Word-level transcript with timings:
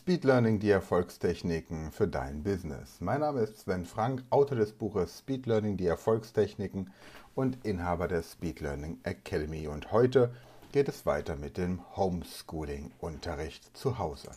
Speed 0.00 0.24
Learning, 0.24 0.58
die 0.58 0.70
Erfolgstechniken 0.70 1.92
für 1.92 2.08
dein 2.08 2.42
Business. 2.42 3.02
Mein 3.02 3.20
Name 3.20 3.40
ist 3.40 3.58
Sven 3.58 3.84
Frank, 3.84 4.24
Autor 4.30 4.56
des 4.56 4.72
Buches 4.72 5.18
Speed 5.18 5.44
Learning, 5.44 5.76
die 5.76 5.86
Erfolgstechniken 5.86 6.90
und 7.34 7.58
Inhaber 7.66 8.08
der 8.08 8.22
Speed 8.22 8.60
Learning 8.60 8.98
Academy. 9.02 9.68
Und 9.68 9.92
heute 9.92 10.34
geht 10.72 10.88
es 10.88 11.04
weiter 11.04 11.36
mit 11.36 11.58
dem 11.58 11.82
Homeschooling-Unterricht 11.96 13.76
zu 13.76 13.98
Hause. 13.98 14.30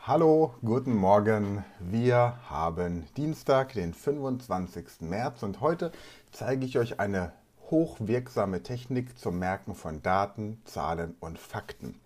Hallo, 0.00 0.54
guten 0.62 0.96
Morgen. 0.96 1.62
Wir 1.80 2.38
haben 2.48 3.04
Dienstag, 3.18 3.74
den 3.74 3.92
25. 3.92 5.02
März 5.02 5.42
und 5.42 5.60
heute 5.60 5.92
zeige 6.32 6.64
ich 6.64 6.78
euch 6.78 7.00
eine 7.00 7.32
hochwirksame 7.70 8.62
Technik 8.62 9.18
zum 9.18 9.38
Merken 9.38 9.74
von 9.74 10.02
Daten, 10.02 10.60
Zahlen 10.64 11.14
und 11.20 11.38
Fakten. 11.38 12.00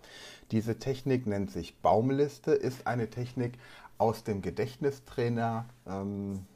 Diese 0.50 0.78
Technik 0.78 1.26
nennt 1.26 1.50
sich 1.50 1.78
Baumliste, 1.80 2.52
ist 2.52 2.86
eine 2.86 3.10
Technik 3.10 3.58
aus 3.98 4.24
dem 4.24 4.40
Gedächtnistrainer, 4.40 5.66
ähm, 5.86 6.46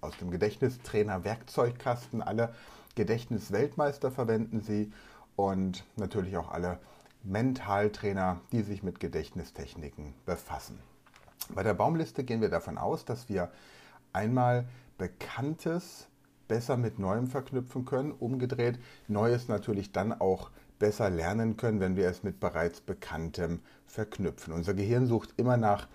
aus 0.00 0.16
dem 0.18 0.30
Gedächtnistrainer 0.30 1.24
Werkzeugkasten. 1.24 2.22
Alle 2.22 2.54
Gedächtnisweltmeister 2.94 4.10
verwenden 4.10 4.60
sie 4.60 4.92
und 5.36 5.84
natürlich 5.96 6.36
auch 6.36 6.50
alle 6.50 6.78
Mentaltrainer, 7.24 8.40
die 8.52 8.62
sich 8.62 8.82
mit 8.82 9.00
Gedächtnistechniken 9.00 10.14
befassen. 10.26 10.78
Bei 11.54 11.62
der 11.62 11.74
Baumliste 11.74 12.24
gehen 12.24 12.40
wir 12.40 12.50
davon 12.50 12.78
aus, 12.78 13.04
dass 13.04 13.28
wir 13.28 13.50
einmal 14.12 14.66
Bekanntes 14.96 16.06
besser 16.48 16.76
mit 16.76 16.98
Neuem 16.98 17.26
verknüpfen 17.26 17.84
können. 17.84 18.12
Umgedreht, 18.12 18.78
Neues 19.08 19.48
natürlich 19.48 19.92
dann 19.92 20.12
auch 20.12 20.50
besser 20.78 21.10
lernen 21.10 21.56
können, 21.56 21.80
wenn 21.80 21.96
wir 21.96 22.08
es 22.08 22.22
mit 22.22 22.40
bereits 22.40 22.80
Bekanntem 22.80 23.60
verknüpfen. 23.86 24.52
Unser 24.52 24.74
Gehirn 24.74 25.06
sucht 25.06 25.34
immer 25.36 25.56
nach 25.56 25.86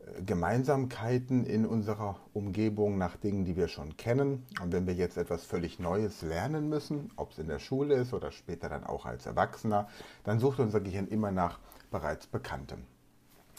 äh, 0.00 0.22
Gemeinsamkeiten 0.22 1.44
in 1.44 1.66
unserer 1.66 2.20
Umgebung, 2.32 2.98
nach 2.98 3.16
Dingen, 3.16 3.44
die 3.44 3.56
wir 3.56 3.68
schon 3.68 3.96
kennen. 3.96 4.46
Und 4.62 4.72
wenn 4.72 4.86
wir 4.86 4.94
jetzt 4.94 5.16
etwas 5.16 5.44
völlig 5.44 5.78
Neues 5.78 6.22
lernen 6.22 6.68
müssen, 6.68 7.10
ob 7.16 7.32
es 7.32 7.38
in 7.38 7.48
der 7.48 7.58
Schule 7.58 7.94
ist 7.96 8.14
oder 8.14 8.30
später 8.30 8.68
dann 8.68 8.84
auch 8.84 9.06
als 9.06 9.26
Erwachsener, 9.26 9.88
dann 10.24 10.38
sucht 10.38 10.60
unser 10.60 10.80
Gehirn 10.80 11.08
immer 11.08 11.30
nach 11.30 11.58
bereits 11.90 12.26
Bekanntem. 12.26 12.84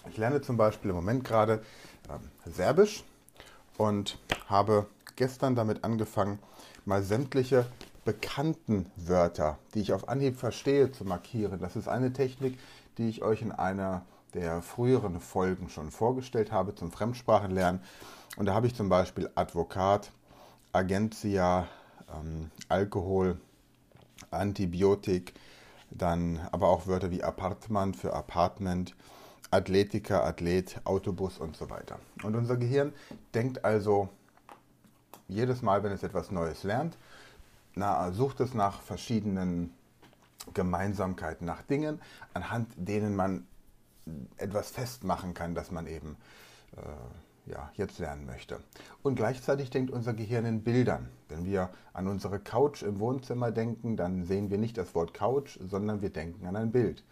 Ich 0.09 0.18
lerne 0.18 0.42
zum 0.42 0.58
Beispiel 0.58 0.90
im 0.90 0.95
Moment 0.95 1.23
gerade 1.23 1.62
äh, 2.09 2.50
Serbisch 2.50 3.03
und 3.78 4.18
habe 4.47 4.88
gestern 5.16 5.56
damit 5.56 5.83
angefangen, 5.83 6.39
mal 6.86 7.03
sämtliche 7.03 7.66
bekannten 8.06 8.86
Wörter, 8.95 9.58
die 9.73 9.80
ich 9.80 9.94
auf 9.94 10.09
Anhieb 10.09 10.38
verstehe, 10.38 10.92
zu 10.92 11.06
markieren. 11.06 11.59
Das 11.59 11.75
ist 11.75 11.88
eine 11.88 12.14
Technik, 12.14 12.59
die 12.97 13.09
ich 13.09 13.22
euch 13.22 13.41
in 13.41 13.52
einer 13.52 14.06
der 14.34 14.61
früheren 14.61 15.19
Folgen 15.19 15.69
schon 15.69 15.91
vorgestellt 15.91 16.52
habe 16.52 16.75
zum 16.75 16.91
Fremdsprachenlernen. 16.91 17.81
Und 18.36 18.47
da 18.47 18.53
habe 18.53 18.67
ich 18.67 18.75
zum 18.75 18.89
Beispiel 18.89 19.30
Advokat, 19.36 20.12
Agentia, 20.72 21.68
ähm, 22.13 22.50
Alkohol, 22.68 23.40
Antibiotik, 24.31 25.34
dann 25.91 26.40
aber 26.52 26.69
auch 26.69 26.88
Wörter 26.88 27.12
wie 27.12 27.23
Apartment 27.23 27.96
für 27.96 28.13
Apartment, 28.13 28.96
Athletiker, 29.52 30.23
Athlet, 30.23 30.81
Autobus 30.84 31.38
und 31.38 31.56
so 31.56 31.69
weiter. 31.69 32.00
Und 32.23 32.35
unser 32.35 32.57
Gehirn 32.57 32.91
denkt 33.35 33.63
also 33.63 34.09
jedes 35.28 35.61
Mal, 35.61 35.84
wenn 35.84 35.91
es 35.91 36.03
etwas 36.03 36.31
Neues 36.31 36.63
lernt, 36.63 36.97
na, 37.75 38.11
sucht 38.11 38.39
es 38.39 38.53
nach 38.53 38.81
verschiedenen 38.81 39.73
Gemeinsamkeiten, 40.53 41.45
nach 41.45 41.61
Dingen, 41.63 42.01
anhand 42.34 42.67
denen 42.75 43.16
man 43.16 43.47
etwas 44.38 44.69
festmachen 44.69 45.34
kann, 45.34 45.56
dass 45.56 45.72
man 45.72 45.88
eben 45.88 46.17
äh, 46.75 47.51
ja, 47.51 47.72
jetzt 47.75 48.00
lernen 48.00 48.25
möchte. 48.25 48.59
Und 49.01 49.16
gleichzeitig 49.16 49.69
denkt 49.69 49.91
unser 49.91 50.13
Gehirn 50.13 50.45
in 50.45 50.63
Bildern. 50.63 51.09
Wenn 51.29 51.45
wir 51.45 51.69
an 51.94 52.07
unsere 52.07 52.40
Couch 52.40 52.84
im 52.84 53.00
Wohnzimmer 53.00 53.51
denken, 53.51 53.97
dann 53.97 54.23
sehen 54.25 54.50
wir 54.50 54.57
nicht 54.57 54.78
das 54.78 54.95
Wort 54.95 55.13
Couch, 55.13 55.57
sondern 55.66 56.01
wir 56.01 56.09
denken 56.09 56.45
an 56.45 56.55
ein 56.55 56.72
Bild. 56.72 57.03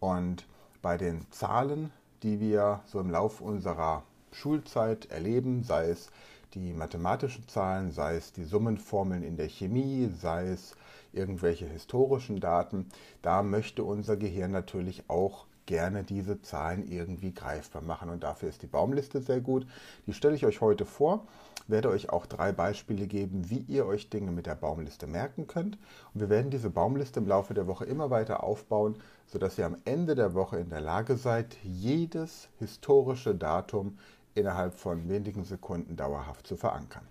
Und 0.00 0.46
bei 0.82 0.96
den 0.96 1.26
Zahlen, 1.30 1.90
die 2.22 2.40
wir 2.40 2.80
so 2.86 3.00
im 3.00 3.10
Laufe 3.10 3.42
unserer 3.42 4.02
Schulzeit 4.32 5.06
erleben, 5.10 5.62
sei 5.62 5.88
es 5.88 6.10
die 6.54 6.72
mathematischen 6.72 7.48
Zahlen, 7.48 7.90
sei 7.90 8.16
es 8.16 8.32
die 8.32 8.44
Summenformeln 8.44 9.22
in 9.22 9.36
der 9.36 9.48
Chemie, 9.48 10.10
sei 10.20 10.48
es 10.48 10.76
irgendwelche 11.12 11.66
historischen 11.66 12.40
Daten, 12.40 12.86
da 13.22 13.42
möchte 13.42 13.84
unser 13.84 14.16
Gehirn 14.16 14.50
natürlich 14.50 15.08
auch 15.08 15.46
gerne 15.66 16.04
diese 16.04 16.42
Zahlen 16.42 16.90
irgendwie 16.90 17.32
greifbar 17.32 17.82
machen. 17.82 18.10
Und 18.10 18.22
dafür 18.22 18.48
ist 18.48 18.62
die 18.62 18.66
Baumliste 18.66 19.20
sehr 19.20 19.40
gut. 19.40 19.66
Die 20.06 20.12
stelle 20.12 20.34
ich 20.34 20.44
euch 20.44 20.60
heute 20.60 20.84
vor, 20.84 21.26
werde 21.66 21.88
euch 21.88 22.10
auch 22.10 22.26
drei 22.26 22.52
Beispiele 22.52 23.06
geben, 23.06 23.48
wie 23.48 23.64
ihr 23.68 23.86
euch 23.86 24.10
Dinge 24.10 24.30
mit 24.30 24.46
der 24.46 24.54
Baumliste 24.54 25.06
merken 25.06 25.46
könnt. 25.46 25.78
Und 26.12 26.20
wir 26.20 26.28
werden 26.28 26.50
diese 26.50 26.70
Baumliste 26.70 27.20
im 27.20 27.26
Laufe 27.26 27.54
der 27.54 27.66
Woche 27.66 27.86
immer 27.86 28.10
weiter 28.10 28.44
aufbauen, 28.44 28.96
sodass 29.26 29.58
ihr 29.58 29.66
am 29.66 29.76
Ende 29.84 30.14
der 30.14 30.34
Woche 30.34 30.58
in 30.58 30.68
der 30.68 30.82
Lage 30.82 31.16
seid, 31.16 31.56
jedes 31.62 32.48
historische 32.58 33.34
Datum 33.34 33.98
innerhalb 34.34 34.78
von 34.78 35.08
wenigen 35.08 35.44
Sekunden 35.44 35.96
dauerhaft 35.96 36.46
zu 36.46 36.56
verankern. 36.56 37.04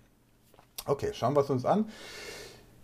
Okay, 0.86 1.10
schauen 1.14 1.34
wir 1.34 1.40
es 1.40 1.50
uns 1.50 1.64
an. 1.64 1.86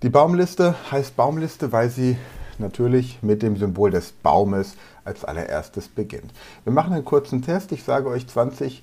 Die 0.02 0.08
Baumliste 0.08 0.74
heißt 0.90 1.16
Baumliste, 1.16 1.72
weil 1.72 1.90
sie 1.90 2.16
natürlich 2.58 3.22
mit 3.22 3.42
dem 3.42 3.56
Symbol 3.56 3.90
des 3.90 4.12
Baumes 4.12 4.76
als 5.04 5.24
allererstes 5.24 5.88
beginnt. 5.88 6.32
Wir 6.64 6.72
machen 6.72 6.92
einen 6.92 7.04
kurzen 7.04 7.42
Test. 7.42 7.72
Ich 7.72 7.84
sage 7.84 8.08
euch 8.08 8.26
20 8.26 8.82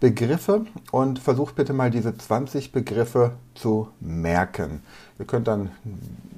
Begriffe 0.00 0.66
und 0.92 1.18
versucht 1.18 1.56
bitte 1.56 1.72
mal 1.72 1.90
diese 1.90 2.16
20 2.16 2.72
Begriffe 2.72 3.32
zu 3.54 3.88
merken. 4.00 4.82
Ihr 5.18 5.24
könnt 5.24 5.48
dann 5.48 5.70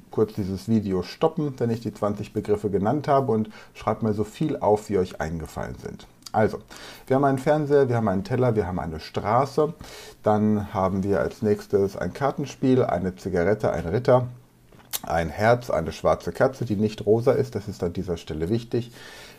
kurz 0.09 0.33
dieses 0.33 0.67
Video 0.67 1.03
stoppen, 1.03 1.53
wenn 1.57 1.69
ich 1.69 1.81
die 1.81 1.93
20 1.93 2.33
Begriffe 2.33 2.69
genannt 2.69 3.07
habe 3.07 3.31
und 3.31 3.49
schreibt 3.73 4.03
mal 4.03 4.13
so 4.13 4.23
viel 4.23 4.57
auf, 4.57 4.89
wie 4.89 4.97
euch 4.97 5.21
eingefallen 5.21 5.75
sind. 5.75 6.07
Also, 6.31 6.59
wir 7.07 7.17
haben 7.17 7.25
einen 7.25 7.39
Fernseher, 7.39 7.89
wir 7.89 7.97
haben 7.97 8.07
einen 8.07 8.23
Teller, 8.23 8.55
wir 8.55 8.65
haben 8.65 8.79
eine 8.79 8.99
Straße. 8.99 9.73
Dann 10.23 10.73
haben 10.73 11.03
wir 11.03 11.19
als 11.19 11.41
nächstes 11.41 11.97
ein 11.97 12.13
Kartenspiel, 12.13 12.83
eine 12.83 13.15
Zigarette, 13.15 13.71
ein 13.71 13.85
Ritter, 13.85 14.27
ein 15.03 15.29
Herz, 15.29 15.69
eine 15.69 15.91
schwarze 15.91 16.31
Katze, 16.31 16.65
die 16.65 16.75
nicht 16.75 17.05
rosa 17.05 17.33
ist. 17.33 17.55
Das 17.55 17.67
ist 17.67 17.83
an 17.83 17.93
dieser 17.93 18.17
Stelle 18.17 18.49
wichtig. 18.49 18.91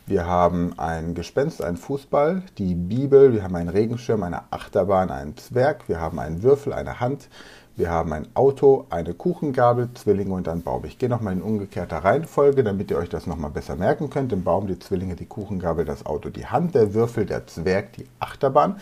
Wir 0.04 0.26
haben 0.26 0.78
ein 0.78 1.14
Gespenst, 1.14 1.62
einen 1.62 1.76
Fußball, 1.76 2.42
die 2.58 2.74
Bibel, 2.74 3.32
wir 3.32 3.44
haben 3.44 3.54
einen 3.54 3.68
Regenschirm, 3.68 4.24
eine 4.24 4.42
Achterbahn, 4.50 5.10
einen 5.10 5.36
Zwerg, 5.36 5.88
wir 5.88 6.00
haben 6.00 6.18
einen 6.18 6.42
Würfel, 6.42 6.72
eine 6.72 6.98
Hand, 6.98 7.28
wir 7.74 7.90
haben 7.90 8.12
ein 8.12 8.26
Auto, 8.34 8.86
eine 8.90 9.14
Kuchengabel, 9.14 9.88
Zwillinge 9.94 10.34
und 10.34 10.46
ein 10.46 10.62
Baum. 10.62 10.84
Ich 10.84 10.98
gehe 10.98 11.08
nochmal 11.08 11.32
in 11.32 11.42
umgekehrter 11.42 11.98
Reihenfolge, 11.98 12.62
damit 12.62 12.90
ihr 12.90 12.98
euch 12.98 13.08
das 13.08 13.26
nochmal 13.26 13.50
besser 13.50 13.76
merken 13.76 14.10
könnt. 14.10 14.30
Den 14.30 14.44
Baum, 14.44 14.66
die 14.66 14.78
Zwillinge, 14.78 15.16
die 15.16 15.24
Kuchengabel, 15.24 15.86
das 15.86 16.04
Auto, 16.04 16.28
die 16.28 16.46
Hand, 16.46 16.74
der 16.74 16.92
Würfel, 16.92 17.24
der 17.24 17.46
Zwerg, 17.46 17.94
die 17.94 18.06
Achterbahn. 18.20 18.76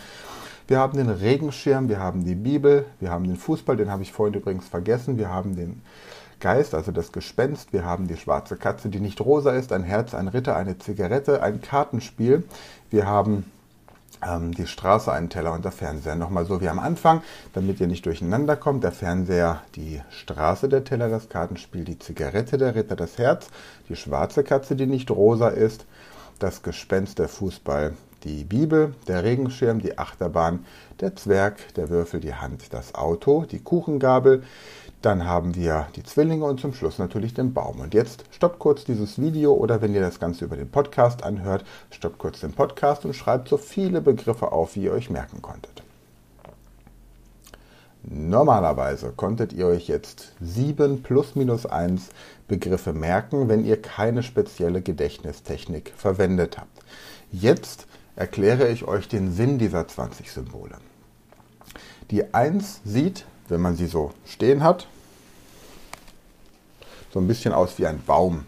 Wir 0.67 0.79
haben 0.79 0.97
den 0.97 1.09
Regenschirm, 1.09 1.87
wir 1.87 1.99
haben 1.99 2.25
die 2.25 2.35
Bibel, 2.35 2.85
wir 2.99 3.11
haben 3.11 3.25
den 3.25 3.37
Fußball, 3.37 3.77
den 3.77 3.89
habe 3.89 4.03
ich 4.03 4.11
vorhin 4.11 4.35
übrigens 4.35 4.67
vergessen. 4.67 5.17
Wir 5.17 5.29
haben 5.29 5.55
den 5.55 5.81
Geist, 6.41 6.73
also 6.73 6.91
das 6.91 7.13
Gespenst. 7.13 7.71
Wir 7.71 7.85
haben 7.85 8.07
die 8.07 8.17
schwarze 8.17 8.57
Katze, 8.57 8.89
die 8.89 8.99
nicht 8.99 9.21
rosa 9.21 9.51
ist, 9.51 9.71
ein 9.71 9.83
Herz, 9.83 10.13
ein 10.13 10.27
Ritter, 10.27 10.57
eine 10.57 10.77
Zigarette, 10.77 11.41
ein 11.41 11.61
Kartenspiel. 11.61 12.43
Wir 12.89 13.05
haben 13.05 13.45
ähm, 14.25 14.53
die 14.53 14.67
Straße, 14.67 15.11
einen 15.11 15.29
Teller 15.29 15.53
und 15.53 15.65
der 15.65 15.71
Fernseher. 15.71 16.15
Nochmal 16.15 16.45
so 16.45 16.61
wie 16.61 16.69
am 16.69 16.79
Anfang, 16.79 17.21
damit 17.53 17.79
ihr 17.79 17.87
nicht 17.87 18.05
durcheinander 18.05 18.55
kommt. 18.55 18.83
Der 18.83 18.91
Fernseher, 18.91 19.61
die 19.75 20.01
Straße, 20.09 20.69
der 20.69 20.83
Teller, 20.83 21.09
das 21.09 21.29
Kartenspiel, 21.29 21.83
die 21.83 21.99
Zigarette, 21.99 22.57
der 22.57 22.75
Ritter, 22.75 22.95
das 22.95 23.17
Herz, 23.17 23.47
die 23.89 23.95
schwarze 23.95 24.43
Katze, 24.43 24.75
die 24.75 24.87
nicht 24.87 25.11
rosa 25.11 25.49
ist, 25.49 25.85
das 26.39 26.63
Gespenst, 26.63 27.19
der 27.19 27.27
Fußball, 27.27 27.93
die 28.23 28.43
Bibel, 28.43 28.93
der 29.07 29.23
Regenschirm, 29.23 29.79
die 29.79 29.97
Achterbahn, 29.97 30.65
der 30.99 31.15
Zwerg, 31.15 31.73
der 31.75 31.89
Würfel, 31.89 32.19
die 32.19 32.35
Hand, 32.35 32.73
das 32.73 32.93
Auto, 32.93 33.45
die 33.45 33.59
Kuchengabel, 33.59 34.43
Dann 35.01 35.25
haben 35.25 35.55
wir 35.55 35.87
die 35.95 36.03
Zwillinge 36.03 36.45
und 36.45 36.59
zum 36.59 36.73
Schluss 36.73 36.99
natürlich 36.99 37.33
den 37.33 37.53
Baum. 37.53 37.79
Und 37.79 37.93
jetzt 37.93 38.23
stoppt 38.29 38.59
kurz 38.59 38.83
dieses 38.83 39.19
Video 39.19 39.53
oder 39.53 39.81
wenn 39.81 39.95
ihr 39.95 40.01
das 40.01 40.19
Ganze 40.19 40.45
über 40.45 40.55
den 40.55 40.69
Podcast 40.69 41.23
anhört, 41.23 41.65
stoppt 41.89 42.19
kurz 42.19 42.41
den 42.41 42.53
Podcast 42.53 43.05
und 43.05 43.15
schreibt 43.15 43.47
so 43.47 43.57
viele 43.57 44.01
Begriffe 44.01 44.51
auf, 44.51 44.75
wie 44.75 44.83
ihr 44.83 44.93
euch 44.93 45.09
merken 45.09 45.41
konntet. 45.41 45.81
Normalerweise 48.03 49.11
konntet 49.11 49.53
ihr 49.53 49.67
euch 49.67 49.87
jetzt 49.87 50.33
sieben 50.39 51.03
plus 51.03 51.35
minus 51.35 51.65
eins 51.65 52.09
Begriffe 52.47 52.93
merken, 52.93 53.47
wenn 53.47 53.63
ihr 53.63 53.79
keine 53.79 54.23
spezielle 54.23 54.81
Gedächtnistechnik 54.81 55.93
verwendet 55.95 56.57
habt. 56.57 56.79
Jetzt 57.31 57.87
erkläre 58.15 58.69
ich 58.69 58.87
euch 58.87 59.07
den 59.07 59.31
Sinn 59.31 59.57
dieser 59.57 59.87
20 59.87 60.31
Symbole. 60.31 60.77
Die 62.09 62.33
1 62.33 62.81
sieht, 62.83 63.25
wenn 63.51 63.61
man 63.61 63.75
sie 63.75 63.85
so 63.85 64.13
stehen 64.25 64.63
hat, 64.63 64.87
so 67.13 67.19
ein 67.19 67.27
bisschen 67.27 67.53
aus 67.53 67.77
wie 67.77 67.85
ein 67.85 68.01
Baum. 68.01 68.45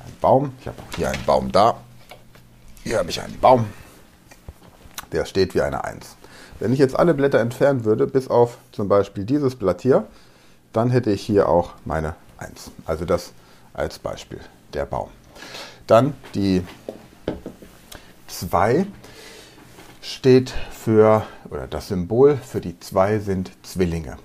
Ein 0.00 0.12
Baum, 0.20 0.52
ich 0.60 0.66
habe 0.66 0.76
hier 0.96 1.10
einen 1.10 1.24
Baum 1.24 1.50
da. 1.50 1.78
Hier 2.82 2.98
habe 2.98 3.08
ich 3.08 3.22
einen 3.22 3.40
Baum, 3.40 3.64
der 5.12 5.24
steht 5.24 5.54
wie 5.54 5.62
eine 5.62 5.84
1. 5.84 6.16
Wenn 6.60 6.74
ich 6.74 6.78
jetzt 6.78 6.94
alle 6.94 7.14
Blätter 7.14 7.40
entfernen 7.40 7.86
würde, 7.86 8.06
bis 8.06 8.28
auf 8.28 8.58
zum 8.70 8.86
Beispiel 8.86 9.24
dieses 9.24 9.56
Blatt 9.56 9.80
hier, 9.80 10.06
dann 10.74 10.90
hätte 10.90 11.10
ich 11.10 11.22
hier 11.22 11.48
auch 11.48 11.72
meine 11.86 12.14
1. 12.36 12.70
Also 12.84 13.06
das 13.06 13.32
als 13.72 13.98
Beispiel, 13.98 14.40
der 14.74 14.84
Baum. 14.84 15.08
Dann 15.86 16.12
die 16.34 16.62
2 18.28 18.86
steht 20.02 20.52
für, 20.70 21.26
oder 21.48 21.66
das 21.66 21.88
Symbol 21.88 22.36
für 22.36 22.60
die 22.60 22.78
2 22.78 23.20
sind 23.20 23.50
Zwillinge. 23.62 24.18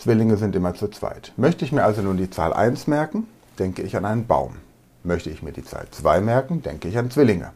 Zwillinge 0.00 0.38
sind 0.38 0.56
immer 0.56 0.72
zu 0.74 0.88
zweit. 0.88 1.32
Möchte 1.36 1.62
ich 1.62 1.72
mir 1.72 1.84
also 1.84 2.00
nun 2.00 2.16
die 2.16 2.30
Zahl 2.30 2.54
1 2.54 2.86
merken, 2.86 3.26
denke 3.58 3.82
ich 3.82 3.98
an 3.98 4.06
einen 4.06 4.26
Baum. 4.26 4.56
Möchte 5.04 5.28
ich 5.28 5.42
mir 5.42 5.52
die 5.52 5.62
Zahl 5.62 5.88
2 5.90 6.22
merken, 6.22 6.62
denke 6.62 6.88
ich 6.88 6.96
an 6.96 7.10
Zwillinge. 7.10 7.50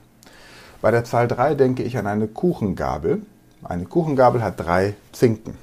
Bei 0.82 0.90
der 0.90 1.04
Zahl 1.04 1.26
3 1.26 1.54
denke 1.54 1.82
ich 1.82 1.96
an 1.96 2.06
eine 2.06 2.28
Kuchengabel. 2.28 3.22
Eine 3.62 3.86
Kuchengabel 3.86 4.42
hat 4.42 4.60
drei 4.60 4.92
Zinken. 5.12 5.56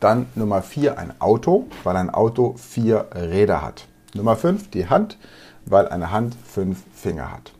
Dann 0.00 0.26
Nummer 0.34 0.60
4 0.60 0.98
ein 0.98 1.18
Auto, 1.18 1.66
weil 1.82 1.96
ein 1.96 2.10
Auto 2.10 2.54
vier 2.58 3.06
Räder 3.14 3.62
hat. 3.62 3.88
Nummer 4.12 4.36
5 4.36 4.68
die 4.68 4.90
Hand, 4.90 5.16
weil 5.64 5.88
eine 5.88 6.10
Hand 6.10 6.36
fünf 6.44 6.82
Finger 6.92 7.32
hat. 7.32 7.54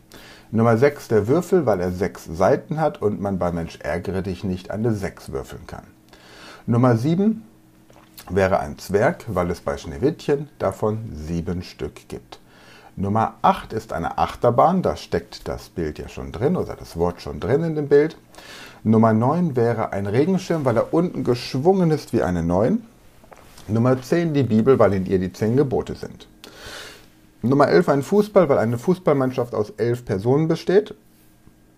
Nummer 0.51 0.77
6 0.77 1.09
der 1.09 1.27
Würfel, 1.27 1.65
weil 1.65 1.81
er 1.81 1.91
sechs 1.91 2.27
Seiten 2.27 2.81
hat 2.81 3.01
und 3.01 3.19
man 3.19 3.39
bei 3.39 3.51
Mensch 3.51 3.79
ärgere 3.81 4.21
dich 4.21 4.45
nicht 4.45 4.71
eine 4.71 4.93
6 4.93 5.33
würfeln 5.33 5.67
kann. 5.67 5.85
Nummer 6.67 6.99
7 6.99 7.45
wäre 8.35 8.61
ein 8.61 8.79
Zwerg, 8.79 9.25
weil 9.29 9.51
es 9.51 9.61
bei 9.61 9.77
Schneewittchen 9.77 10.49
davon 10.59 11.11
sieben 11.15 11.63
Stück 11.63 12.09
gibt. 12.09 12.41
Nummer 12.97 13.35
8 13.43 13.73
ist 13.73 13.93
eine 13.93 14.19
Achterbahn, 14.19 14.83
da 14.83 14.97
steckt 14.97 15.47
das 15.47 15.69
Bild 15.69 15.99
ja 15.99 16.09
schon 16.09 16.33
drin 16.33 16.57
oder 16.57 16.75
das 16.75 16.97
Wort 16.97 17.23
schon 17.23 17.39
drin 17.39 17.63
in 17.63 17.77
dem 17.77 17.89
Bild. 17.89 18.17
Nummer 18.83 19.13
9 19.13 19.55
wäre 19.55 19.93
ein 19.93 20.07
Regenschirm, 20.07 20.65
weil 20.65 20.77
er 20.77 20.93
unten 20.93 21.25
geschwungen 21.25 21.91
ist 21.91 22.13
wie 22.13 22.23
eine 22.23 22.43
9. 22.43 22.83
Nummer 23.69 24.01
10 24.01 24.35
die 24.35 24.43
Bibel, 24.43 24.79
weil 24.79 24.95
in 24.95 25.07
ihr 25.07 25.19
die 25.19 25.33
10 25.33 25.57
Gebote 25.57 25.95
sind. 25.95 26.27
Nummer 27.43 27.69
11 27.69 27.89
ein 27.89 28.03
Fußball, 28.03 28.49
weil 28.49 28.59
eine 28.59 28.79
Fußballmannschaft 28.79 29.55
aus 29.55 29.71
11 29.71 30.05
Personen 30.05 30.49
besteht. 30.49 30.95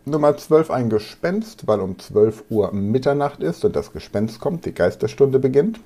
Nummer 0.07 0.37
12 0.37 0.71
ein 0.71 0.89
Gespenst, 0.89 1.67
weil 1.67 1.81
um 1.81 1.99
12 1.99 2.45
Uhr 2.49 2.73
Mitternacht 2.73 3.43
ist 3.43 3.65
und 3.65 3.77
das 3.77 3.93
Gespenst 3.93 4.41
kommt, 4.41 4.65
die 4.65 4.73
Geisterstunde 4.73 5.39
beginnt. 5.39 5.81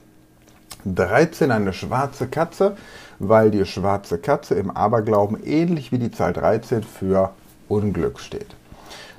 13 0.85 1.51
eine 1.51 1.73
schwarze 1.73 2.29
Katze, 2.29 2.77
weil 3.19 3.51
die 3.51 3.65
schwarze 3.65 4.19
Katze 4.19 4.55
im 4.55 4.71
Aberglauben 4.71 5.43
ähnlich 5.43 5.93
wie 5.93 5.99
die 5.99 6.11
Zahl 6.11 6.33
13 6.33 6.83
für 6.83 7.31
Unglück 7.69 8.21
steht. 8.21 8.55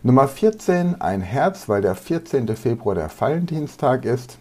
Nummer 0.04 0.28
14 0.28 1.02
ein 1.02 1.22
Herz, 1.22 1.68
weil 1.68 1.82
der 1.82 1.96
14. 1.96 2.56
Februar 2.56 2.96
der 2.96 3.10
Valentinstag 3.18 4.06
ist. 4.06 4.38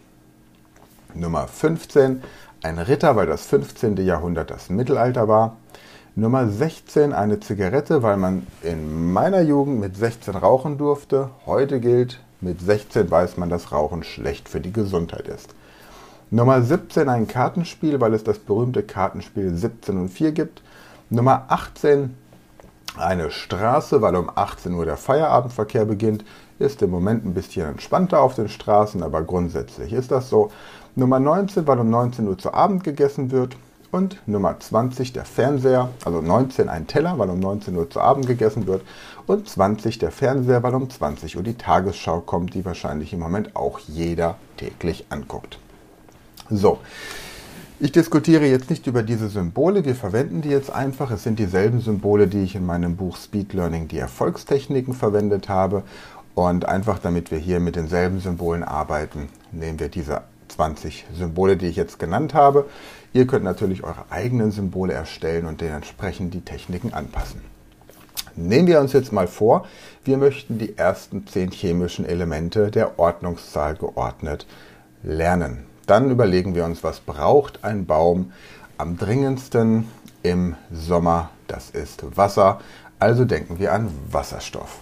Nummer 1.15 1.47
15 1.47 2.23
ein 2.63 2.79
Ritter, 2.79 3.17
weil 3.17 3.27
das 3.27 3.47
15. 3.47 3.97
Jahrhundert 3.99 4.51
das 4.51 4.69
Mittelalter 4.69 5.29
war. 5.29 5.57
Nummer 6.17 6.49
16 6.49 7.13
eine 7.13 7.41
Zigarette, 7.41 8.03
weil 8.03 8.17
man 8.17 8.47
in 8.63 9.13
meiner 9.13 9.41
Jugend 9.41 9.81
mit 9.81 9.97
16 9.97 10.35
rauchen 10.35 10.79
durfte. 10.79 11.31
Heute 11.47 11.81
gilt, 11.81 12.21
mit 12.41 12.61
16 12.61 13.11
weiß 13.11 13.37
man, 13.37 13.49
dass 13.49 13.73
Rauchen 13.73 14.03
schlecht 14.03 14.49
für 14.49 14.61
die 14.61 14.73
Gesundheit 14.73 15.29
ist. 15.29 15.55
Nummer 16.35 16.63
17 16.63 17.09
ein 17.09 17.29
Kartenspiel, 17.29 18.01
weil 18.01 18.13
es 18.13 18.25
das 18.25 18.41
berühmte 18.41 18.83
Kartenspiel 18.83 19.55
17 19.55 19.97
und 19.97 20.09
4 20.09 20.33
gibt. 20.33 20.63
Nummer 21.09 21.45
18 21.47 22.13
eine 22.99 23.31
Straße, 23.31 24.03
weil 24.03 24.17
um 24.17 24.29
18 24.35 24.75
Uhr 24.75 24.85
der 24.85 24.97
Feierabendverkehr 24.97 25.85
beginnt. 25.85 26.25
Ist 26.59 26.83
im 26.83 26.91
Moment 26.91 27.25
ein 27.25 27.35
bisschen 27.35 27.69
entspannter 27.69 28.21
auf 28.21 28.35
den 28.35 28.49
Straßen, 28.49 29.05
aber 29.05 29.23
grundsätzlich 29.23 29.93
ist 29.93 30.11
das 30.11 30.29
so. 30.29 30.51
Nummer 30.97 31.21
19, 31.21 31.69
weil 31.69 31.79
um 31.79 31.89
19 31.89 32.27
Uhr 32.27 32.37
zu 32.37 32.53
Abend 32.53 32.83
gegessen 32.83 33.31
wird. 33.31 33.57
Und 33.93 34.21
Nummer 34.27 34.59
20 34.59 35.13
der 35.13 35.27
Fernseher, 35.27 35.91
also 36.05 36.21
19 36.21 36.69
ein 36.69 36.89
Teller, 36.89 37.17
weil 37.17 37.31
um 37.31 37.39
19 37.39 37.77
Uhr 37.77 37.89
zu 37.89 38.01
Abend 38.01 38.27
gegessen 38.27 38.67
wird. 38.67 38.83
Und 39.29 39.49
20 39.49 40.01
der 40.01 40.11
Fernseher, 40.11 40.65
weil 40.65 40.75
um 40.75 40.91
20 40.91 41.37
Uhr 41.37 41.45
die 41.45 41.55
Tagesschau 41.55 42.23
kommt, 42.23 42.55
die 42.55 42.65
wahrscheinlich 42.65 43.13
im 43.13 43.21
Moment 43.21 43.55
auch 43.55 43.79
jeder 43.79 44.35
täglich 44.57 45.07
anguckt. 45.11 45.61
So, 46.51 46.79
ich 47.81 47.91
diskutiere 47.91 48.47
jetzt 48.47 48.71
nicht 48.71 48.87
über 48.87 49.03
diese 49.03 49.29
Symbole, 49.29 49.85
wir 49.85 49.95
verwenden 49.95 50.43
die 50.43 50.51
jetzt 50.51 50.71
einfach. 50.71 51.11
Es 51.11 51.23
sind 51.23 51.39
dieselben 51.39 51.81
Symbole, 51.81 52.29
die 52.29 52.43
ich 52.43 52.55
in 52.55 52.67
meinem 52.67 52.97
Buch 52.97 53.17
Speed 53.17 53.53
Learning 53.55 53.89
die 53.89 53.99
Erfolgstechniken 53.99 54.95
verwendet 54.95 55.49
habe. 55.49 55.83
Und 56.35 56.67
einfach 56.67 56.99
damit 56.99 57.31
wir 57.31 57.39
hier 57.39 57.61
mit 57.61 57.77
denselben 57.77 58.21
Symbolen 58.21 58.63
arbeiten, 58.63 59.29
nehmen 59.53 59.81
wir 59.81 59.89
diese 59.89 60.23
20 60.49 61.07
Symbole, 61.17 61.57
die 61.57 61.67
ich 61.67 61.77
jetzt 61.77 61.99
genannt 61.99 62.35
habe. 62.35 62.67
Ihr 63.13 63.27
könnt 63.27 63.45
natürlich 63.45 63.85
eure 63.85 64.05
eigenen 64.11 64.51
Symbole 64.51 64.93
erstellen 64.93 65.47
und 65.47 65.61
dementsprechend 65.61 66.35
die 66.35 66.43
Techniken 66.43 66.93
anpassen. 66.93 67.41
Nehmen 68.37 68.67
wir 68.67 68.81
uns 68.81 68.93
jetzt 68.93 69.13
mal 69.13 69.29
vor, 69.29 69.67
wir 70.05 70.19
möchten 70.19 70.59
die 70.59 70.77
ersten 70.77 71.27
10 71.27 71.53
chemischen 71.53 72.05
Elemente 72.05 72.71
der 72.71 72.99
Ordnungszahl 72.99 73.77
geordnet 73.77 74.47
lernen. 75.03 75.65
Dann 75.87 76.11
überlegen 76.11 76.55
wir 76.55 76.65
uns, 76.65 76.83
was 76.83 77.01
braucht 77.01 77.65
ein 77.65 77.85
Baum 77.85 78.33
am 78.79 78.97
dringendsten 78.97 79.89
im 80.23 80.57
Sommer? 80.73 81.31
Das 81.47 81.71
ist 81.71 82.17
Wasser. 82.17 82.61
Also 82.99 83.25
denken 83.25 83.59
wir 83.59 83.73
an 83.73 83.91
Wasserstoff. 84.11 84.81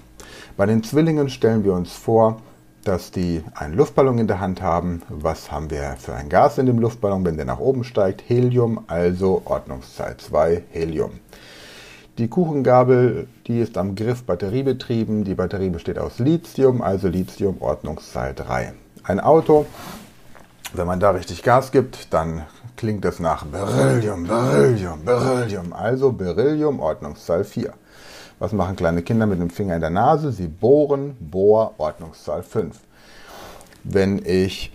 Bei 0.56 0.66
den 0.66 0.84
Zwillingen 0.84 1.28
stellen 1.28 1.64
wir 1.64 1.72
uns 1.72 1.92
vor, 1.92 2.40
dass 2.84 3.10
die 3.10 3.42
einen 3.54 3.74
Luftballon 3.74 4.18
in 4.18 4.26
der 4.26 4.40
Hand 4.40 4.62
haben. 4.62 5.02
Was 5.08 5.50
haben 5.50 5.70
wir 5.70 5.96
für 5.98 6.14
ein 6.14 6.28
Gas 6.28 6.58
in 6.58 6.66
dem 6.66 6.78
Luftballon, 6.78 7.24
wenn 7.24 7.36
der 7.36 7.46
nach 7.46 7.58
oben 7.58 7.84
steigt? 7.84 8.22
Helium, 8.28 8.84
also 8.86 9.42
Ordnungszahl 9.44 10.16
2, 10.16 10.62
Helium. 10.70 11.12
Die 12.18 12.28
Kuchengabel, 12.28 13.26
die 13.46 13.60
ist 13.60 13.78
am 13.78 13.94
Griff 13.94 14.24
batteriebetrieben. 14.24 15.24
Die 15.24 15.34
Batterie 15.34 15.70
besteht 15.70 15.98
aus 15.98 16.18
Lithium, 16.18 16.82
also 16.82 17.08
Lithium 17.08 17.56
Ordnungszahl 17.60 18.34
3. 18.34 18.74
Ein 19.04 19.20
Auto 19.20 19.66
wenn 20.74 20.86
man 20.86 21.00
da 21.00 21.10
richtig 21.10 21.42
Gas 21.42 21.72
gibt, 21.72 22.12
dann 22.12 22.42
klingt 22.76 23.04
es 23.04 23.20
nach 23.20 23.44
Beryllium, 23.44 24.26
Beryllium, 24.26 25.04
Beryllium. 25.04 25.72
Also 25.72 26.12
Beryllium, 26.12 26.80
Ordnungszahl 26.80 27.44
4. 27.44 27.72
Was 28.38 28.52
machen 28.52 28.76
kleine 28.76 29.02
Kinder 29.02 29.26
mit 29.26 29.40
dem 29.40 29.50
Finger 29.50 29.74
in 29.74 29.80
der 29.80 29.90
Nase? 29.90 30.32
Sie 30.32 30.48
bohren, 30.48 31.16
Bohr, 31.20 31.74
Ordnungszahl 31.78 32.42
5. 32.42 32.76
Wenn 33.84 34.24
ich 34.24 34.72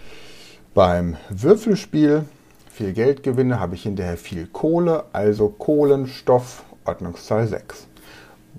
beim 0.73 1.17
Würfelspiel 1.29 2.25
viel 2.71 2.93
Geld 2.93 3.23
gewinne, 3.23 3.59
habe 3.59 3.75
ich 3.75 3.83
hinterher 3.83 4.17
viel 4.17 4.47
Kohle, 4.47 5.05
also 5.11 5.49
Kohlenstoff, 5.49 6.63
Ordnungszahl 6.85 7.47
6. 7.47 7.87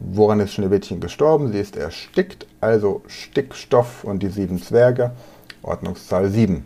Woran 0.00 0.40
ist 0.40 0.54
Schneewittchen 0.54 1.00
gestorben? 1.00 1.52
Sie 1.52 1.60
ist 1.60 1.76
erstickt, 1.76 2.46
also 2.60 3.02
Stickstoff 3.06 4.04
und 4.04 4.22
die 4.22 4.28
sieben 4.28 4.60
Zwerge, 4.60 5.12
Ordnungszahl 5.62 6.28
7. 6.28 6.64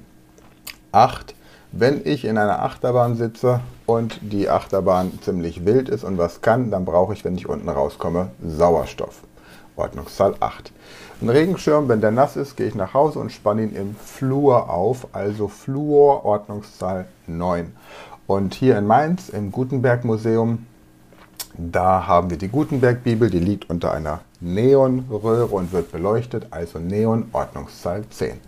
8, 0.92 1.34
wenn 1.72 2.02
ich 2.04 2.26
in 2.26 2.36
einer 2.36 2.62
Achterbahn 2.62 3.16
sitze 3.16 3.60
und 3.86 4.18
die 4.20 4.50
Achterbahn 4.50 5.18
ziemlich 5.22 5.64
wild 5.64 5.88
ist 5.88 6.04
und 6.04 6.18
was 6.18 6.42
kann, 6.42 6.70
dann 6.70 6.84
brauche 6.84 7.14
ich, 7.14 7.24
wenn 7.24 7.34
ich 7.34 7.48
unten 7.48 7.68
rauskomme, 7.68 8.30
Sauerstoff. 8.46 9.22
Ordnungszahl 9.74 10.34
8. 10.38 10.70
Ein 11.22 11.30
Regenschirm, 11.30 11.88
wenn 11.88 12.02
der 12.02 12.10
nass 12.10 12.36
ist, 12.36 12.56
gehe 12.56 12.66
ich 12.66 12.74
nach 12.74 12.92
Hause 12.92 13.18
und 13.20 13.32
spanne 13.32 13.62
ihn 13.62 13.74
im 13.74 13.96
Flur 13.96 14.68
auf, 14.68 15.08
also 15.12 15.48
Flur, 15.48 16.26
Ordnungszahl 16.26 17.06
9. 17.26 17.72
Und 18.26 18.54
hier 18.54 18.76
in 18.76 18.86
Mainz 18.86 19.30
im 19.30 19.50
Gutenberg 19.50 20.04
Museum, 20.04 20.66
da 21.56 22.06
haben 22.06 22.28
wir 22.28 22.38
die 22.38 22.48
Gutenberg 22.48 23.02
Bibel, 23.02 23.30
die 23.30 23.38
liegt 23.38 23.70
unter 23.70 23.92
einer 23.92 24.20
Neonröhre 24.40 25.54
und 25.54 25.72
wird 25.72 25.90
beleuchtet, 25.90 26.48
also 26.50 26.78
Neon, 26.78 27.30
Ordnungszahl 27.32 28.04
10. 28.10 28.40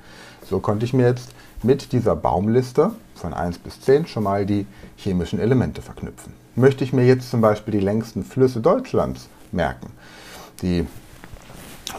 So 0.49 0.61
konnte 0.61 0.85
ich 0.85 0.93
mir 0.93 1.07
jetzt 1.07 1.31
mit 1.63 1.93
dieser 1.93 2.17
Baumliste 2.17 2.93
von 3.15 3.33
1 3.33 3.59
bis 3.59 3.81
10 3.81 4.07
schon 4.07 4.25
mal 4.25 4.45
die 4.45 4.67
chemischen 4.97 5.41
Elemente 5.41 5.83
verknüpfen. 5.83 6.33
Möchte 6.57 6.85
ich 6.85 6.93
mir 6.93 7.05
jetzt 7.05 7.31
zum 7.31 7.41
Beispiel 7.41 7.73
die 7.73 7.85
längsten 7.85 8.25
Flüsse 8.25 8.61
Deutschlands 8.61 9.29
merken, 9.51 9.89
die 10.63 10.87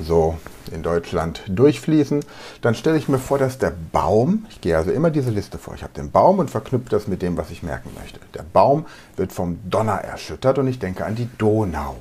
so 0.01 0.37
in 0.71 0.83
Deutschland 0.83 1.43
durchfließen, 1.47 2.23
dann 2.61 2.75
stelle 2.75 2.97
ich 2.97 3.07
mir 3.07 3.19
vor, 3.19 3.37
dass 3.37 3.57
der 3.57 3.73
Baum, 3.91 4.45
ich 4.49 4.61
gehe 4.61 4.75
also 4.75 4.91
immer 4.91 5.11
diese 5.11 5.29
Liste 5.29 5.57
vor, 5.57 5.75
ich 5.75 5.83
habe 5.83 5.93
den 5.93 6.11
Baum 6.11 6.39
und 6.39 6.49
verknüpfe 6.49 6.89
das 6.89 7.07
mit 7.07 7.21
dem, 7.21 7.37
was 7.37 7.51
ich 7.51 7.63
merken 7.63 7.91
möchte. 7.99 8.19
Der 8.33 8.43
Baum 8.43 8.85
wird 9.15 9.31
vom 9.31 9.59
Donner 9.69 9.95
erschüttert 9.95 10.57
und 10.57 10.67
ich 10.67 10.79
denke 10.79 11.05
an 11.05 11.15
die 11.15 11.29
Donau. 11.37 11.95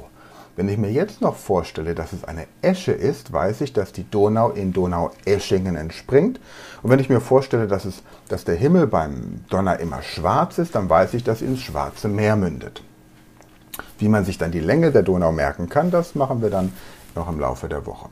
Wenn 0.57 0.69
ich 0.69 0.79
mir 0.79 0.91
jetzt 0.91 1.21
noch 1.21 1.35
vorstelle, 1.35 1.97
dass 1.97 2.13
es 2.13 2.23
eine 2.25 2.47
Esche 2.63 2.93
ist, 2.93 3.33
weiß 3.33 3.61
ich, 3.63 3.73
dass 3.73 3.93
die 3.93 4.09
Donau 4.09 4.51
in 4.51 4.73
Donau-Eschingen 4.73 5.75
entspringt. 5.75 6.39
Und 6.83 6.91
wenn 6.91 7.01
ich 7.01 7.09
mir 7.09 7.21
vorstelle, 7.21 7.67
dass, 7.67 7.85
es, 7.85 8.03
dass 8.29 8.45
der 8.45 8.55
Himmel 8.55 8.87
beim 8.87 9.41
Donner 9.51 9.81
immer 9.81 10.03
schwarz 10.03 10.59
ist, 10.59 10.77
dann 10.77 10.89
weiß 10.89 11.15
ich, 11.15 11.25
dass 11.25 11.43
ins 11.43 11.61
Schwarze 11.61 12.09
Meer 12.09 12.37
mündet. 12.37 12.85
Wie 13.99 14.09
man 14.09 14.25
sich 14.25 14.39
dann 14.39 14.53
die 14.53 14.61
Länge 14.61 14.93
der 14.93 15.03
Donau 15.03 15.33
merken 15.33 15.69
kann, 15.69 15.91
das 15.91 16.15
machen 16.15 16.41
wir 16.41 16.51
dann 16.51 16.73
noch 17.17 17.29
im 17.29 17.41
Laufe 17.41 17.69
der 17.69 17.85
Woche. 17.87 18.09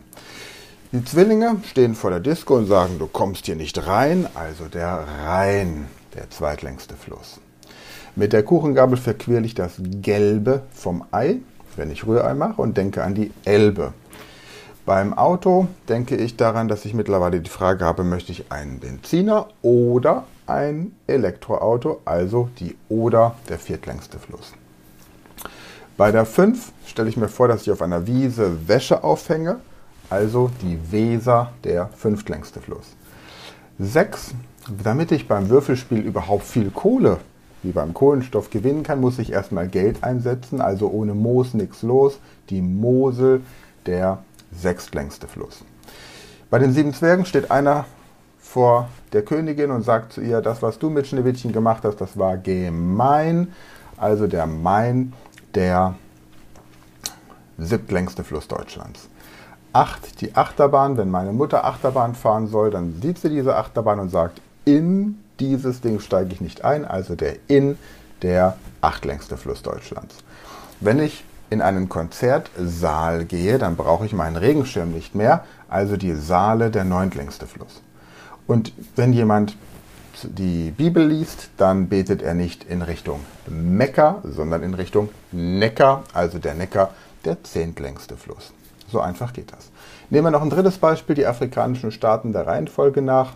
Die 0.91 1.05
Zwillinge 1.05 1.57
stehen 1.65 1.95
vor 1.95 2.11
der 2.11 2.21
Disco 2.21 2.57
und 2.57 2.67
sagen, 2.67 2.99
du 2.99 3.07
kommst 3.07 3.47
hier 3.47 3.57
nicht 3.57 3.87
rein, 3.87 4.27
also 4.35 4.67
der 4.67 5.07
Rhein, 5.25 5.87
der 6.15 6.29
zweitlängste 6.29 6.97
Fluss. 6.97 7.41
Mit 8.15 8.35
der 8.35 8.43
Kuchengabel 8.43 8.99
verquirle 8.99 9.47
ich 9.47 9.55
das 9.55 9.73
Gelbe 9.79 10.65
vom 10.73 11.05
Ei 11.13 11.39
wenn 11.77 11.91
ich 11.91 12.07
Rührei 12.07 12.35
mache 12.35 12.61
und 12.61 12.77
denke 12.77 13.03
an 13.03 13.15
die 13.15 13.33
Elbe. 13.45 13.93
Beim 14.85 15.17
Auto 15.17 15.69
denke 15.89 16.17
ich 16.17 16.37
daran, 16.37 16.67
dass 16.67 16.85
ich 16.85 16.93
mittlerweile 16.93 17.41
die 17.41 17.51
Frage 17.51 17.85
habe, 17.85 18.03
möchte 18.03 18.33
ich 18.33 18.51
einen 18.51 18.81
Benziner 18.81 19.49
oder 19.63 20.25
ein 20.47 20.93
Elektroauto, 21.07 22.01
also 22.05 22.51
die 22.59 22.77
Oder, 22.89 23.37
der 23.49 23.59
viertlängste 23.59 24.19
Fluss. 24.19 24.53
Bei 25.97 26.11
der 26.11 26.27
5 26.27 26.73
stelle 26.87 27.09
ich 27.09 27.17
mir 27.17 27.29
vor, 27.29 27.49
dass 27.49 27.63
ich 27.63 27.71
auf 27.71 27.81
einer 27.81 28.07
Wiese 28.07 28.67
Wäsche 28.67 29.05
aufhänge, 29.05 29.61
also 30.11 30.51
die 30.63 30.79
Weser, 30.91 31.53
der 31.63 31.89
fünftlängste 31.97 32.61
Fluss. 32.61 32.97
6. 33.79 34.35
Damit 34.83 35.13
ich 35.13 35.29
beim 35.29 35.49
Würfelspiel 35.49 36.01
überhaupt 36.01 36.45
viel 36.45 36.71
Kohle 36.71 37.19
wie 37.63 37.73
beim 37.73 37.95
Kohlenstoff 37.95 38.51
gewinnen 38.51 38.83
kann, 38.83 39.01
muss 39.01 39.19
ich 39.19 39.33
erstmal 39.33 39.69
Geld 39.69 40.03
einsetzen, 40.03 40.61
also 40.61 40.89
ohne 40.89 41.15
Moos 41.15 41.55
nichts 41.55 41.83
los. 41.83 42.19
Die 42.51 42.61
Mosel, 42.61 43.43
der 43.87 44.19
sechstlängste 44.53 45.29
Fluss. 45.29 45.65
Bei 46.51 46.59
den 46.59 46.73
sieben 46.73 46.93
Zwergen 46.93 47.25
steht 47.25 47.51
einer 47.51 47.87
vor 48.39 48.89
der 49.13 49.23
Königin 49.25 49.71
und 49.71 49.83
sagt 49.83 50.13
zu 50.13 50.21
ihr, 50.21 50.43
das, 50.43 50.61
was 50.61 50.79
du 50.79 50.91
mit 50.91 51.07
Schneewittchen 51.07 51.53
gemacht 51.53 51.85
hast, 51.85 52.01
das 52.01 52.19
war 52.19 52.37
gemein. 52.37 53.53
Also 53.97 54.27
der 54.27 54.47
Main, 54.47 55.13
der 55.55 55.95
siebtlängste 57.57 58.25
Fluss 58.25 58.49
Deutschlands. 58.49 59.09
Acht, 59.73 60.21
die 60.21 60.35
Achterbahn. 60.35 60.97
Wenn 60.97 61.11
meine 61.11 61.33
Mutter 61.33 61.65
Achterbahn 61.65 62.15
fahren 62.15 62.47
soll, 62.47 62.71
dann 62.71 63.01
sieht 63.01 63.19
sie 63.19 63.31
diese 63.31 63.57
Achterbahn 63.57 64.01
und 64.01 64.11
sagt, 64.11 64.41
in 64.65 65.19
dieses 65.43 65.81
Ding 65.81 65.99
steige 65.99 66.33
ich 66.33 66.41
nicht 66.41 66.65
ein, 66.65 66.85
also 66.85 67.17
der 67.17 67.35
Inn, 67.49 67.77
der 68.23 68.57
achtlängste 68.81 69.37
Fluss 69.37 69.63
Deutschlands. 69.63 70.15
Wenn 70.81 71.01
ich 71.01 71.25
in 71.51 71.61
einen 71.61 71.89
Konzertsaal 71.89 73.25
gehe, 73.25 73.59
dann 73.59 73.75
brauche 73.77 74.07
ich 74.07 74.13
meinen 74.13 74.37
Regenschirm 74.37 74.93
nicht 74.93 75.17
mehr, 75.17 75.45
also 75.69 75.97
die 75.97 76.15
Saale 76.15 76.71
der 76.71 76.85
neuntlängste 76.85 77.47
Fluss. 77.47 77.83
Und 78.47 78.73
wenn 78.95 79.13
jemand 79.13 79.57
die 80.23 80.71
Bibel 80.71 81.05
liest, 81.05 81.51
dann 81.57 81.89
betet 81.89 82.23
er 82.23 82.35
nicht 82.35 82.63
in 82.65 82.81
Richtung 82.81 83.21
Mekka, 83.49 84.23
sondern 84.23 84.63
in 84.63 84.75
Richtung 84.75 85.09
Neckar, 85.33 86.05
also 86.13 86.39
der 86.39 86.55
Neckar, 86.55 86.91
der 87.25 87.43
zehntlängste 87.43 88.17
Fluss. 88.17 88.53
So 88.91 89.01
einfach 89.01 89.33
geht 89.33 89.53
das. 89.53 89.71
Nehmen 90.11 90.27
wir 90.27 90.31
noch 90.31 90.43
ein 90.43 90.51
drittes 90.51 90.79
Beispiel, 90.79 91.17
die 91.17 91.27
afrikanischen 91.27 91.91
Staaten 91.91 92.33
der 92.33 92.47
Reihenfolge 92.47 93.03
nach. 93.03 93.33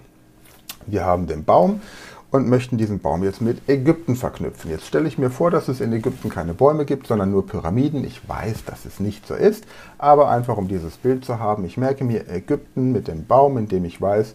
Wir 0.86 1.04
haben 1.04 1.26
den 1.26 1.44
Baum 1.44 1.80
und 2.30 2.48
möchten 2.48 2.76
diesen 2.76 2.98
Baum 3.00 3.22
jetzt 3.22 3.40
mit 3.40 3.68
Ägypten 3.68 4.16
verknüpfen. 4.16 4.70
Jetzt 4.70 4.86
stelle 4.86 5.08
ich 5.08 5.18
mir 5.18 5.30
vor, 5.30 5.50
dass 5.50 5.68
es 5.68 5.80
in 5.80 5.92
Ägypten 5.92 6.28
keine 6.28 6.54
Bäume 6.54 6.84
gibt, 6.84 7.06
sondern 7.06 7.30
nur 7.30 7.46
Pyramiden. 7.46 8.04
Ich 8.04 8.28
weiß, 8.28 8.64
dass 8.64 8.84
es 8.84 9.00
nicht 9.00 9.26
so 9.26 9.34
ist, 9.34 9.64
aber 9.98 10.28
einfach 10.28 10.56
um 10.56 10.68
dieses 10.68 10.96
Bild 10.96 11.24
zu 11.24 11.38
haben, 11.38 11.64
ich 11.64 11.76
merke 11.76 12.04
mir 12.04 12.28
Ägypten 12.28 12.92
mit 12.92 13.08
dem 13.08 13.26
Baum, 13.26 13.58
in 13.58 13.68
dem 13.68 13.84
ich 13.84 14.00
weiß, 14.00 14.34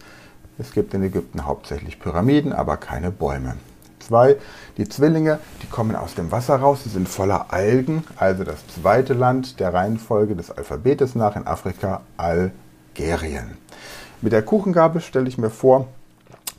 es 0.58 0.74
gibt 0.74 0.94
in 0.94 1.04
Ägypten 1.04 1.46
hauptsächlich 1.46 2.00
Pyramiden, 2.00 2.54
aber 2.54 2.78
keine 2.78 3.12
Bäume. 3.12 3.56
Zwei, 4.00 4.38
die 4.78 4.90
Zwillinge, 4.90 5.40
die 5.62 5.68
kommen 5.68 5.96
aus 5.96 6.16
dem 6.16 6.32
Wasser 6.32 6.56
raus, 6.56 6.84
sie 6.84 6.90
sind 6.90 7.08
voller 7.08 7.54
Algen, 7.54 8.04
also 8.18 8.44
das 8.44 8.66
zweite 8.68 9.14
Land 9.14 9.60
der 9.60 9.74
Reihenfolge 9.74 10.36
des 10.36 10.52
Alphabetes 10.52 11.16
nach 11.16 11.36
in 11.36 11.46
Afrika, 11.46 12.02
Algerien. 12.18 13.58
Mit 14.22 14.34
der 14.34 14.42
Kuchengabel 14.42 15.02
stelle 15.02 15.28
ich 15.28 15.38
mir 15.38 15.50
vor, 15.50 15.88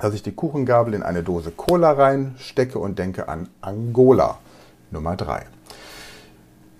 dass 0.02 0.14
ich 0.14 0.24
die 0.24 0.32
Kuchengabel 0.32 0.94
in 0.94 1.04
eine 1.04 1.22
Dose 1.22 1.52
Cola 1.52 1.92
reinstecke 1.92 2.76
und 2.76 2.98
denke 2.98 3.28
an 3.28 3.48
Angola. 3.60 4.38
Nummer 4.90 5.14
3. 5.14 5.44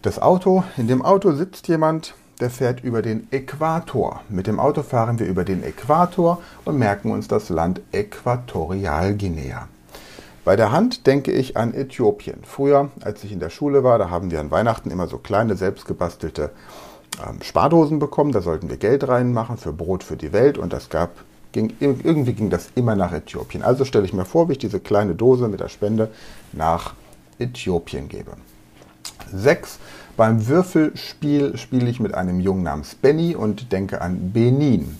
Das 0.02 0.21
Auto, 0.21 0.64
in 0.76 0.88
dem 0.88 1.02
Auto 1.02 1.31
sitzt 1.31 1.69
jemand, 1.69 2.14
der 2.41 2.50
fährt 2.50 2.83
über 2.83 3.00
den 3.00 3.29
Äquator. 3.31 4.23
Mit 4.29 4.49
dem 4.49 4.59
Auto 4.59 4.83
fahren 4.83 5.21
wir 5.21 5.29
über 5.29 5.45
den 5.45 5.62
Äquator 5.62 6.43
und 6.64 6.81
merken 6.81 7.12
uns 7.12 7.29
das 7.29 7.49
Land 7.49 7.81
Äquatorialguinea. 7.93 9.69
Bei 10.45 10.57
der 10.57 10.73
Hand 10.73 11.07
denke 11.07 11.31
ich 11.31 11.57
an 11.57 11.75
Äthiopien. 11.75 12.41
Früher, 12.43 12.91
als 13.02 13.23
ich 13.23 13.31
in 13.31 13.38
der 13.38 13.50
Schule 13.50 13.85
war, 13.85 13.99
da 13.99 14.11
haben 14.11 14.33
wir 14.33 14.41
an 14.41 14.50
Weihnachten 14.50 14.91
immer 14.91 15.07
so 15.07 15.19
kleine 15.19 15.55
selbstgebastelte 15.55 16.50
ähm, 17.25 17.41
Spardosen 17.41 18.00
bekommen. 18.00 18.33
Da 18.33 18.41
sollten 18.41 18.69
wir 18.69 18.79
Geld 18.79 19.07
reinmachen 19.07 19.59
für 19.59 19.73
Brot 19.73 20.02
für 20.02 20.17
die 20.17 20.33
Welt 20.33 20.59
und 20.59 20.73
das 20.73 20.88
gab 20.88 21.11
ging, 21.52 21.75
irgendwie 21.80 22.32
ging 22.32 22.50
das 22.50 22.68
immer 22.75 22.97
nach 22.97 23.12
Äthiopien. 23.12 23.62
Also 23.62 23.85
stelle 23.85 24.04
ich 24.04 24.12
mir 24.12 24.25
vor, 24.25 24.49
wie 24.49 24.52
ich 24.52 24.59
diese 24.59 24.80
kleine 24.80 25.14
Dose 25.14 25.49
mit 25.49 25.61
der 25.61 25.68
Spende 25.68 26.11
nach 26.52 26.94
Äthiopien 27.38 28.09
gebe. 28.09 28.32
6. 29.32 29.78
Beim 30.16 30.47
Würfelspiel 30.47 31.56
spiele 31.56 31.88
ich 31.88 32.00
mit 32.00 32.14
einem 32.14 32.40
Jungen 32.40 32.64
namens 32.64 32.94
Benny 32.94 33.35
und 33.35 33.73
denke 33.73 34.02
an 34.02 34.32
Benin. 34.32 34.99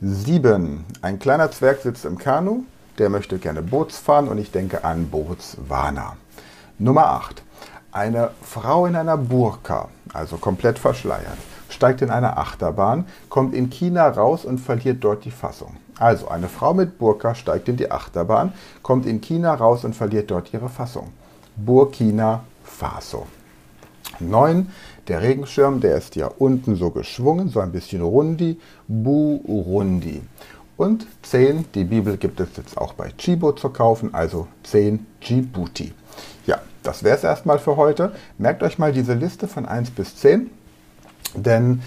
7. 0.00 0.84
Ein 1.02 1.18
kleiner 1.18 1.50
Zwerg 1.50 1.80
sitzt 1.80 2.04
im 2.04 2.18
Kanu, 2.18 2.64
der 2.98 3.08
möchte 3.08 3.38
gerne 3.38 3.62
Boots 3.62 3.98
fahren 3.98 4.28
und 4.28 4.38
ich 4.38 4.50
denke 4.50 4.84
an 4.84 5.08
Bootswana. 5.08 6.16
Nummer 6.78 7.06
8. 7.06 7.42
Eine 7.90 8.30
Frau 8.42 8.86
in 8.86 8.96
einer 8.96 9.16
Burka, 9.16 9.88
also 10.12 10.36
komplett 10.36 10.78
verschleiert, 10.78 11.38
steigt 11.68 12.02
in 12.02 12.10
eine 12.10 12.36
Achterbahn, 12.36 13.06
kommt 13.28 13.54
in 13.54 13.70
China 13.70 14.08
raus 14.08 14.44
und 14.44 14.58
verliert 14.58 15.02
dort 15.02 15.24
die 15.24 15.30
Fassung. 15.30 15.76
Also, 15.98 16.28
eine 16.28 16.48
Frau 16.48 16.74
mit 16.74 16.98
Burka 16.98 17.34
steigt 17.34 17.68
in 17.68 17.76
die 17.76 17.90
Achterbahn, 17.90 18.52
kommt 18.82 19.06
in 19.06 19.20
China 19.20 19.54
raus 19.54 19.84
und 19.84 19.94
verliert 19.94 20.30
dort 20.30 20.52
ihre 20.52 20.68
Fassung. 20.68 21.12
Burkina 21.56 22.44
Faso. 22.64 23.26
9. 24.20 24.70
Der 25.08 25.22
Regenschirm, 25.22 25.80
der 25.80 25.96
ist 25.96 26.16
ja 26.16 26.28
unten 26.38 26.76
so 26.76 26.90
geschwungen, 26.90 27.48
so 27.48 27.60
ein 27.60 27.72
bisschen 27.72 28.02
rundi. 28.02 28.58
Burundi. 28.88 30.22
Und 30.76 31.06
10. 31.22 31.66
Die 31.74 31.84
Bibel 31.84 32.16
gibt 32.16 32.40
es 32.40 32.48
jetzt 32.56 32.76
auch 32.76 32.94
bei 32.94 33.10
Chibo 33.16 33.52
zu 33.52 33.68
kaufen, 33.68 34.14
also 34.14 34.48
10 34.64 35.06
Djibouti. 35.22 35.92
Ja, 36.46 36.60
das 36.82 37.04
wäre 37.04 37.16
es 37.16 37.24
erstmal 37.24 37.58
für 37.58 37.76
heute. 37.76 38.12
Merkt 38.38 38.62
euch 38.62 38.78
mal 38.78 38.92
diese 38.92 39.14
Liste 39.14 39.46
von 39.46 39.66
1 39.66 39.90
bis 39.90 40.16
10, 40.16 40.50
denn 41.34 41.82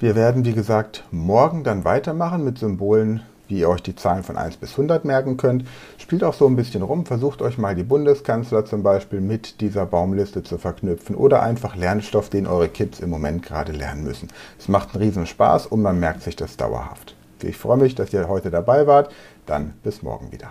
wir 0.00 0.16
werden, 0.16 0.44
wie 0.44 0.54
gesagt, 0.54 1.04
morgen 1.12 1.62
dann 1.62 1.84
weitermachen 1.84 2.44
mit 2.44 2.58
Symbolen 2.58 3.22
wie 3.54 3.60
ihr 3.60 3.68
euch 3.68 3.82
die 3.82 3.94
Zahlen 3.94 4.24
von 4.24 4.36
1 4.36 4.56
bis 4.56 4.72
100 4.72 5.04
merken 5.04 5.36
könnt. 5.36 5.64
Spielt 5.96 6.24
auch 6.24 6.34
so 6.34 6.46
ein 6.46 6.56
bisschen 6.56 6.82
rum, 6.82 7.06
versucht 7.06 7.40
euch 7.40 7.56
mal 7.56 7.76
die 7.76 7.84
Bundeskanzler 7.84 8.64
zum 8.64 8.82
Beispiel 8.82 9.20
mit 9.20 9.60
dieser 9.60 9.86
Baumliste 9.86 10.42
zu 10.42 10.58
verknüpfen 10.58 11.14
oder 11.14 11.42
einfach 11.42 11.76
Lernstoff, 11.76 12.30
den 12.30 12.48
eure 12.48 12.68
Kids 12.68 12.98
im 12.98 13.10
Moment 13.10 13.44
gerade 13.44 13.70
lernen 13.70 14.02
müssen. 14.02 14.28
Es 14.58 14.66
macht 14.66 14.94
einen 14.94 15.04
riesen 15.04 15.26
Spaß 15.26 15.66
und 15.68 15.82
man 15.82 16.00
merkt 16.00 16.22
sich 16.22 16.34
das 16.34 16.56
dauerhaft. 16.56 17.14
Ich 17.42 17.56
freue 17.56 17.76
mich, 17.76 17.94
dass 17.94 18.12
ihr 18.12 18.28
heute 18.28 18.50
dabei 18.50 18.86
wart. 18.86 19.12
Dann 19.46 19.74
bis 19.82 20.02
morgen 20.02 20.32
wieder. 20.32 20.50